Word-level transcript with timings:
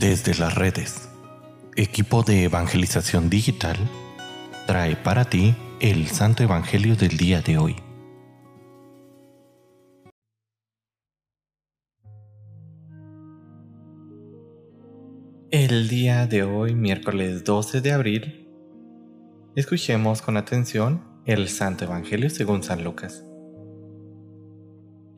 Desde 0.00 0.34
las 0.34 0.54
redes, 0.54 1.10
equipo 1.76 2.22
de 2.22 2.44
evangelización 2.44 3.28
digital 3.28 3.76
trae 4.66 4.96
para 4.96 5.26
ti 5.26 5.54
el 5.78 6.06
Santo 6.06 6.42
Evangelio 6.42 6.96
del 6.96 7.18
día 7.18 7.42
de 7.42 7.58
hoy. 7.58 7.76
El 15.50 15.90
día 15.90 16.26
de 16.26 16.44
hoy, 16.44 16.74
miércoles 16.74 17.44
12 17.44 17.82
de 17.82 17.92
abril, 17.92 18.48
escuchemos 19.54 20.22
con 20.22 20.38
atención 20.38 21.04
el 21.26 21.50
Santo 21.50 21.84
Evangelio 21.84 22.30
según 22.30 22.62
San 22.62 22.84
Lucas. 22.84 23.22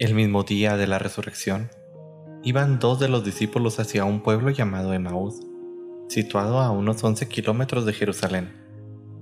El 0.01 0.17
mismo 0.17 0.43
día 0.43 0.77
de 0.77 0.89
la 0.89 0.99
resurrección, 0.99 1.71
iban 2.45 2.79
dos 2.79 2.99
de 2.99 3.09
los 3.09 3.25
discípulos 3.25 3.79
hacia 3.79 4.05
un 4.05 4.21
pueblo 4.23 4.51
llamado 4.51 4.93
Emaús, 4.93 5.41
situado 6.09 6.59
a 6.59 6.71
unos 6.71 7.03
11 7.03 7.29
kilómetros 7.29 7.87
de 7.87 7.93
Jerusalén, 7.93 8.53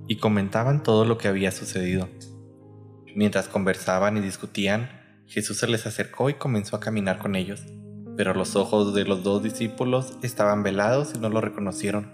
y 0.07 0.17
comentaban 0.17 0.81
todo 0.81 1.05
lo 1.05 1.17
que 1.17 1.27
había 1.27 1.51
sucedido. 1.51 2.09
Mientras 3.15 3.47
conversaban 3.47 4.17
y 4.17 4.21
discutían, 4.21 4.89
Jesús 5.27 5.57
se 5.57 5.67
les 5.67 5.85
acercó 5.85 6.29
y 6.29 6.33
comenzó 6.33 6.75
a 6.75 6.79
caminar 6.79 7.19
con 7.19 7.35
ellos, 7.35 7.63
pero 8.17 8.33
los 8.33 8.55
ojos 8.55 8.93
de 8.93 9.05
los 9.05 9.23
dos 9.23 9.43
discípulos 9.43 10.17
estaban 10.23 10.63
velados 10.63 11.13
y 11.15 11.19
no 11.19 11.29
lo 11.29 11.41
reconocieron. 11.41 12.11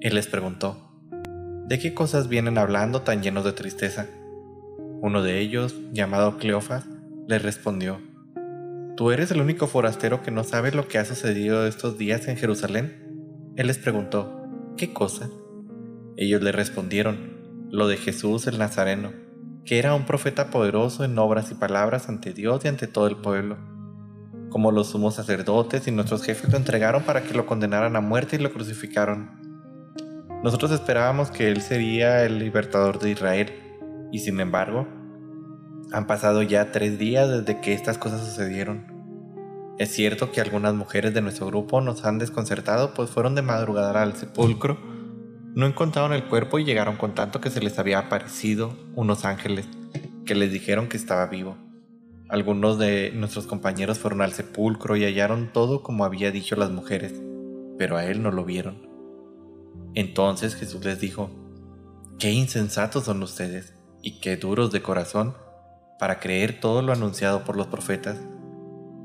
Él 0.00 0.14
les 0.14 0.28
preguntó, 0.28 0.92
¿de 1.66 1.78
qué 1.78 1.94
cosas 1.94 2.28
vienen 2.28 2.58
hablando 2.58 3.02
tan 3.02 3.22
llenos 3.22 3.44
de 3.44 3.52
tristeza? 3.52 4.06
Uno 5.00 5.22
de 5.22 5.40
ellos, 5.40 5.74
llamado 5.92 6.38
Cleofas, 6.38 6.86
les 7.26 7.42
respondió, 7.42 8.00
¿Tú 8.98 9.12
eres 9.12 9.30
el 9.30 9.40
único 9.40 9.68
forastero 9.68 10.22
que 10.22 10.32
no 10.32 10.42
sabe 10.42 10.72
lo 10.72 10.88
que 10.88 10.98
ha 10.98 11.04
sucedido 11.04 11.68
estos 11.68 11.98
días 11.98 12.26
en 12.26 12.36
Jerusalén? 12.36 13.52
Él 13.54 13.68
les 13.68 13.78
preguntó, 13.78 14.42
¿qué 14.76 14.92
cosa? 14.92 15.30
Ellos 16.16 16.42
le 16.42 16.50
respondieron, 16.50 17.68
lo 17.70 17.86
de 17.86 17.96
Jesús 17.96 18.48
el 18.48 18.58
Nazareno, 18.58 19.12
que 19.64 19.78
era 19.78 19.94
un 19.94 20.04
profeta 20.04 20.50
poderoso 20.50 21.04
en 21.04 21.16
obras 21.16 21.52
y 21.52 21.54
palabras 21.54 22.08
ante 22.08 22.32
Dios 22.32 22.64
y 22.64 22.68
ante 22.68 22.88
todo 22.88 23.06
el 23.06 23.18
pueblo. 23.18 23.56
Como 24.50 24.72
los 24.72 24.88
sumos 24.88 25.14
sacerdotes 25.14 25.86
y 25.86 25.92
nuestros 25.92 26.24
jefes 26.24 26.50
lo 26.50 26.58
entregaron 26.58 27.04
para 27.04 27.22
que 27.22 27.34
lo 27.34 27.46
condenaran 27.46 27.94
a 27.94 28.00
muerte 28.00 28.34
y 28.34 28.40
lo 28.40 28.52
crucificaron. 28.52 29.94
Nosotros 30.42 30.72
esperábamos 30.72 31.30
que 31.30 31.52
Él 31.52 31.60
sería 31.60 32.24
el 32.24 32.40
libertador 32.40 32.98
de 32.98 33.10
Israel, 33.10 33.52
y 34.10 34.18
sin 34.18 34.40
embargo, 34.40 34.88
han 35.92 36.06
pasado 36.06 36.42
ya 36.42 36.70
tres 36.70 36.98
días 36.98 37.30
desde 37.30 37.60
que 37.60 37.72
estas 37.72 37.96
cosas 37.96 38.20
sucedieron. 38.20 38.97
Es 39.78 39.92
cierto 39.92 40.32
que 40.32 40.40
algunas 40.40 40.74
mujeres 40.74 41.14
de 41.14 41.22
nuestro 41.22 41.46
grupo 41.46 41.80
nos 41.80 42.04
han 42.04 42.18
desconcertado 42.18 42.94
pues 42.94 43.10
fueron 43.10 43.36
de 43.36 43.42
madrugada 43.42 44.02
al 44.02 44.16
sepulcro, 44.16 44.76
no 45.54 45.66
encontraron 45.66 46.12
el 46.12 46.24
cuerpo 46.24 46.58
y 46.58 46.64
llegaron 46.64 46.96
con 46.96 47.14
tanto 47.14 47.40
que 47.40 47.50
se 47.50 47.60
les 47.60 47.78
había 47.78 48.00
aparecido 48.00 48.76
unos 48.96 49.24
ángeles 49.24 49.66
que 50.26 50.34
les 50.34 50.52
dijeron 50.52 50.88
que 50.88 50.96
estaba 50.96 51.26
vivo. 51.26 51.56
Algunos 52.28 52.78
de 52.78 53.12
nuestros 53.14 53.46
compañeros 53.46 53.98
fueron 53.98 54.20
al 54.20 54.32
sepulcro 54.32 54.96
y 54.96 55.04
hallaron 55.04 55.52
todo 55.52 55.84
como 55.84 56.04
había 56.04 56.32
dicho 56.32 56.56
las 56.56 56.70
mujeres, 56.70 57.14
pero 57.78 57.96
a 57.96 58.04
él 58.04 58.20
no 58.20 58.32
lo 58.32 58.44
vieron. 58.44 58.88
Entonces 59.94 60.56
Jesús 60.56 60.84
les 60.84 61.00
dijo, 61.00 61.30
Qué 62.18 62.32
insensatos 62.32 63.04
son 63.04 63.22
ustedes 63.22 63.74
y 64.02 64.18
qué 64.18 64.36
duros 64.36 64.72
de 64.72 64.82
corazón 64.82 65.36
para 66.00 66.18
creer 66.18 66.58
todo 66.58 66.82
lo 66.82 66.92
anunciado 66.92 67.44
por 67.44 67.56
los 67.56 67.68
profetas? 67.68 68.18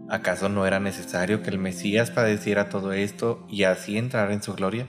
¿Acaso 0.09 0.49
no 0.49 0.65
era 0.65 0.79
necesario 0.79 1.41
que 1.41 1.49
el 1.49 1.59
Mesías 1.59 2.11
padeciera 2.11 2.69
todo 2.69 2.93
esto 2.93 3.45
y 3.49 3.63
así 3.63 3.97
entrar 3.97 4.31
en 4.31 4.43
su 4.43 4.53
gloria? 4.53 4.87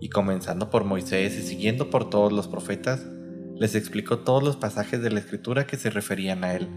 Y 0.00 0.08
comenzando 0.08 0.70
por 0.70 0.84
Moisés 0.84 1.36
y 1.36 1.42
siguiendo 1.42 1.90
por 1.90 2.10
todos 2.10 2.32
los 2.32 2.48
profetas, 2.48 3.06
les 3.56 3.74
explicó 3.74 4.18
todos 4.18 4.42
los 4.42 4.56
pasajes 4.56 5.02
de 5.02 5.10
la 5.10 5.18
escritura 5.18 5.66
que 5.66 5.76
se 5.76 5.90
referían 5.90 6.44
a 6.44 6.54
él. 6.54 6.68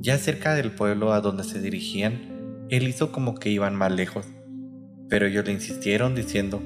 Ya 0.00 0.18
cerca 0.18 0.54
del 0.54 0.70
pueblo 0.70 1.12
a 1.12 1.20
donde 1.20 1.44
se 1.44 1.60
dirigían, 1.60 2.66
él 2.68 2.88
hizo 2.88 3.12
como 3.12 3.34
que 3.34 3.50
iban 3.50 3.76
más 3.76 3.92
lejos, 3.92 4.26
pero 5.08 5.26
ellos 5.26 5.46
le 5.46 5.52
insistieron 5.52 6.14
diciendo, 6.14 6.62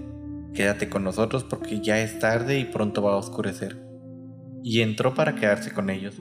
Quédate 0.54 0.88
con 0.88 1.04
nosotros 1.04 1.44
porque 1.44 1.80
ya 1.80 2.00
es 2.00 2.18
tarde 2.18 2.58
y 2.58 2.64
pronto 2.64 3.02
va 3.02 3.12
a 3.12 3.16
oscurecer. 3.16 3.80
Y 4.64 4.80
entró 4.80 5.14
para 5.14 5.36
quedarse 5.36 5.70
con 5.70 5.90
ellos. 5.90 6.20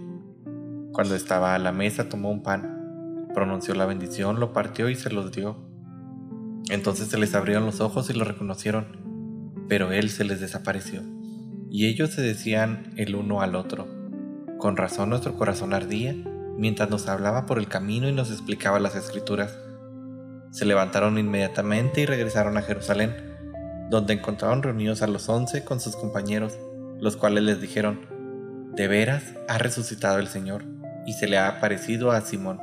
Cuando 0.91 1.15
estaba 1.15 1.55
a 1.55 1.59
la 1.59 1.71
mesa 1.71 2.09
tomó 2.09 2.29
un 2.29 2.43
pan, 2.43 2.78
pronunció 3.33 3.73
la 3.75 3.85
bendición, 3.85 4.39
lo 4.39 4.53
partió 4.53 4.89
y 4.89 4.95
se 4.95 5.09
los 5.09 5.31
dio. 5.31 5.57
Entonces 6.69 7.07
se 7.07 7.17
les 7.17 7.33
abrieron 7.35 7.65
los 7.65 7.81
ojos 7.81 8.09
y 8.09 8.13
lo 8.13 8.25
reconocieron, 8.25 8.87
pero 9.67 9.91
él 9.91 10.09
se 10.09 10.23
les 10.23 10.39
desapareció. 10.39 11.01
Y 11.69 11.87
ellos 11.87 12.11
se 12.11 12.21
decían 12.21 12.93
el 12.95 13.15
uno 13.15 13.41
al 13.41 13.55
otro, 13.55 13.87
con 14.57 14.75
razón 14.75 15.09
nuestro 15.09 15.35
corazón 15.35 15.73
ardía 15.73 16.15
mientras 16.57 16.89
nos 16.89 17.07
hablaba 17.07 17.45
por 17.45 17.57
el 17.57 17.69
camino 17.69 18.09
y 18.09 18.11
nos 18.11 18.31
explicaba 18.31 18.79
las 18.79 18.95
escrituras. 18.95 19.57
Se 20.51 20.65
levantaron 20.65 21.17
inmediatamente 21.17 22.01
y 22.01 22.05
regresaron 22.05 22.57
a 22.57 22.61
Jerusalén, 22.61 23.15
donde 23.89 24.13
encontraron 24.13 24.61
reunidos 24.61 25.01
a 25.01 25.07
los 25.07 25.29
once 25.29 25.63
con 25.63 25.79
sus 25.79 25.95
compañeros, 25.95 26.57
los 26.99 27.15
cuales 27.15 27.43
les 27.43 27.61
dijeron, 27.61 28.01
de 28.75 28.87
veras 28.87 29.23
ha 29.47 29.57
resucitado 29.57 30.19
el 30.19 30.27
Señor 30.27 30.65
y 31.05 31.13
se 31.13 31.27
le 31.27 31.37
ha 31.37 31.47
aparecido 31.47 32.11
a 32.11 32.21
Simón. 32.21 32.59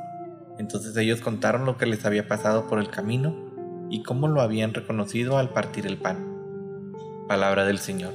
Entonces 0.59 0.95
ellos 0.97 1.21
contaron 1.21 1.65
lo 1.65 1.77
que 1.77 1.85
les 1.85 2.05
había 2.05 2.27
pasado 2.27 2.67
por 2.67 2.79
el 2.79 2.89
camino 2.89 3.35
y 3.89 4.03
cómo 4.03 4.27
lo 4.27 4.41
habían 4.41 4.73
reconocido 4.73 5.37
al 5.37 5.49
partir 5.49 5.85
el 5.85 5.97
pan. 5.97 6.37
Palabra 7.27 7.65
del 7.65 7.79
Señor. 7.79 8.13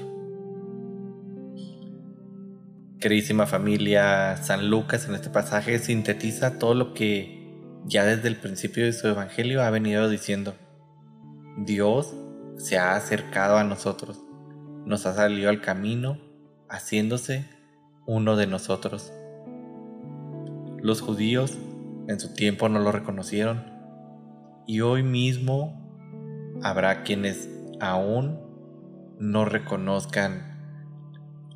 Queridísima 2.99 3.47
familia, 3.47 4.37
San 4.37 4.71
Lucas 4.71 5.09
en 5.09 5.15
este 5.15 5.29
pasaje 5.29 5.79
sintetiza 5.79 6.59
todo 6.59 6.75
lo 6.75 6.95
que 6.95 7.43
ya 7.85 8.05
desde 8.05 8.29
el 8.29 8.37
principio 8.37 8.85
de 8.85 8.93
su 8.93 9.09
Evangelio 9.09 9.63
ha 9.63 9.71
venido 9.71 10.09
diciendo. 10.09 10.55
Dios 11.59 12.15
se 12.57 12.79
ha 12.79 12.95
acercado 12.95 13.57
a 13.57 13.65
nosotros, 13.65 14.23
nos 14.87 15.05
ha 15.07 15.15
salido 15.15 15.51
al 15.51 15.61
camino, 15.61 16.19
haciéndose 16.69 17.45
uno 18.07 18.37
de 18.37 18.47
nosotros. 18.47 19.13
Los 20.81 21.01
judíos 21.01 21.59
en 22.09 22.21
su 22.21 22.35
tiempo 22.35 22.69
no 22.69 22.79
lo 22.79 22.93
reconocieron 22.93 23.65
y 24.67 24.81
hoy 24.81 25.03
mismo 25.03 25.83
habrá 26.63 27.03
quienes 27.03 27.49
aún 27.81 28.41
no 29.19 29.45
reconozcan 29.45 30.53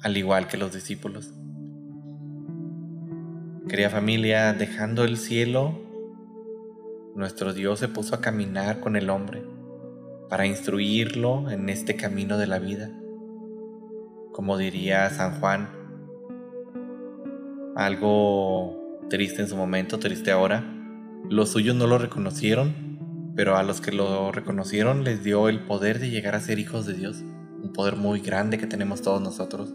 al 0.03 0.17
igual 0.17 0.49
que 0.49 0.57
los 0.57 0.73
discípulos. 0.73 1.33
Querida 3.69 3.91
familia, 3.91 4.53
dejando 4.53 5.03
el 5.05 5.17
cielo, 5.17 5.75
nuestro 7.17 7.53
Dios 7.53 7.81
se 7.81 7.89
puso 7.89 8.15
a 8.15 8.21
caminar 8.21 8.79
con 8.81 8.95
el 8.95 9.11
hombre 9.11 9.43
para 10.29 10.47
instruirlo 10.47 11.51
en 11.51 11.69
este 11.69 11.97
camino 11.97 12.39
de 12.39 12.47
la 12.47 12.59
vida. 12.59 12.91
Como 14.33 14.57
diría 14.59 15.09
San 15.11 15.41
Juan, 15.41 15.69
algo 17.75 18.86
triste 19.09 19.43
en 19.43 19.49
su 19.49 19.57
momento, 19.57 19.99
triste 19.99 20.31
ahora. 20.31 20.65
Los 21.29 21.51
suyos 21.51 21.77
no 21.77 21.87
lo 21.87 21.99
reconocieron, 21.99 23.33
pero 23.37 23.57
a 23.57 23.63
los 23.63 23.81
que 23.81 23.93
lo 23.93 24.33
reconocieron 24.33 25.05
les 25.05 25.23
dio 25.23 25.49
el 25.49 25.61
poder 25.61 25.99
de 25.99 26.11
llegar 26.11 26.35
a 26.35 26.41
ser 26.41 26.59
hijos 26.59 26.87
de 26.87 26.95
Dios, 26.95 27.19
un 27.63 27.73
poder 27.73 27.97
muy 27.97 28.21
grande 28.21 28.59
que 28.59 28.67
tenemos 28.67 29.03
todos 29.03 29.21
nosotros. 29.21 29.73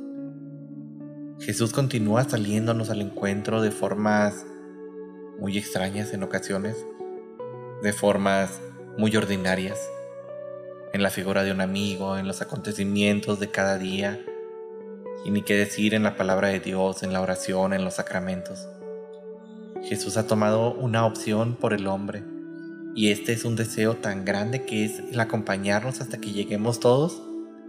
Jesús 1.40 1.72
continúa 1.72 2.24
saliéndonos 2.24 2.90
al 2.90 3.02
encuentro 3.02 3.62
de 3.62 3.72
formas 3.72 4.46
muy 5.40 5.58
extrañas 5.58 6.14
en 6.14 6.24
ocasiones, 6.24 6.86
de 7.82 7.94
formas 7.94 8.62
muy 8.98 9.16
ordinarias, 9.16 9.80
en 10.94 11.02
la 11.02 11.10
figura 11.10 11.44
de 11.44 11.52
un 11.52 11.62
amigo, 11.62 12.18
en 12.18 12.28
los 12.28 12.42
acontecimientos 12.42 13.40
de 13.40 13.50
cada 13.50 13.78
día, 13.78 14.24
y 15.26 15.32
ni 15.32 15.42
qué 15.42 15.56
decir 15.56 15.94
en 15.94 16.04
la 16.04 16.16
palabra 16.16 16.50
de 16.50 16.60
Dios, 16.60 17.04
en 17.04 17.14
la 17.14 17.22
oración, 17.22 17.74
en 17.74 17.84
los 17.84 17.96
sacramentos. 17.96 18.68
Jesús 19.84 20.18
ha 20.18 20.28
tomado 20.28 20.74
una 20.74 21.06
opción 21.06 21.56
por 21.56 21.74
el 21.74 21.88
hombre 21.88 22.24
y 22.94 23.12
este 23.12 23.34
es 23.34 23.46
un 23.46 23.56
deseo 23.56 23.96
tan 23.96 24.26
grande 24.26 24.66
que 24.66 24.86
es 24.86 25.00
el 25.00 25.20
acompañarnos 25.20 26.02
hasta 26.02 26.20
que 26.20 26.32
lleguemos 26.32 26.80
todos 26.80 27.22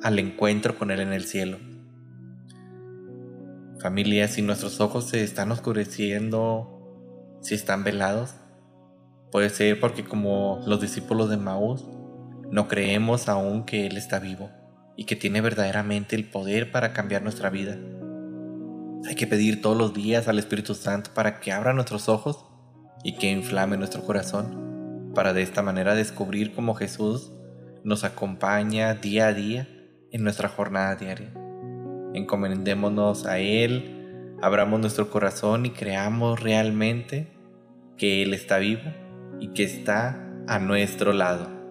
al 0.02 0.18
encuentro 0.18 0.76
con 0.76 0.90
Él 0.90 1.00
en 1.00 1.12
el 1.12 1.24
cielo. 1.24 1.58
Familia, 3.80 4.28
si 4.28 4.42
nuestros 4.42 4.80
ojos 4.80 5.08
se 5.08 5.24
están 5.24 5.50
oscureciendo, 5.52 7.38
si 7.40 7.54
están 7.54 7.82
velados, 7.82 8.34
puede 9.30 9.50
ser 9.50 9.80
porque 9.80 10.04
como 10.04 10.62
los 10.66 10.80
discípulos 10.80 11.30
de 11.30 11.36
Maús, 11.36 11.84
no 12.50 12.68
creemos 12.68 13.28
aún 13.28 13.64
que 13.64 13.86
Él 13.86 13.96
está 13.96 14.18
vivo 14.18 14.50
y 14.96 15.04
que 15.04 15.16
tiene 15.16 15.40
verdaderamente 15.40 16.14
el 16.14 16.28
poder 16.28 16.70
para 16.70 16.92
cambiar 16.92 17.22
nuestra 17.22 17.48
vida. 17.48 17.76
Hay 19.06 19.16
que 19.16 19.26
pedir 19.26 19.60
todos 19.60 19.76
los 19.76 19.94
días 19.94 20.28
al 20.28 20.38
Espíritu 20.38 20.74
Santo 20.74 21.10
para 21.12 21.40
que 21.40 21.52
abra 21.52 21.72
nuestros 21.72 22.08
ojos 22.08 22.44
y 23.02 23.16
que 23.16 23.30
inflame 23.30 23.76
nuestro 23.76 24.04
corazón, 24.04 25.10
para 25.14 25.32
de 25.32 25.42
esta 25.42 25.62
manera 25.62 25.94
descubrir 25.94 26.54
como 26.54 26.74
Jesús 26.74 27.32
nos 27.82 28.04
acompaña 28.04 28.94
día 28.94 29.26
a 29.26 29.32
día 29.32 29.68
en 30.12 30.22
nuestra 30.22 30.48
jornada 30.48 30.94
diaria. 30.94 31.32
Encomendémonos 32.14 33.26
a 33.26 33.38
Él, 33.40 34.36
abramos 34.40 34.78
nuestro 34.78 35.10
corazón 35.10 35.66
y 35.66 35.70
creamos 35.70 36.40
realmente 36.40 37.32
que 37.96 38.22
Él 38.22 38.34
está 38.34 38.58
vivo 38.58 38.92
y 39.40 39.48
que 39.48 39.64
está 39.64 40.28
a 40.46 40.58
nuestro 40.60 41.12
lado. 41.12 41.61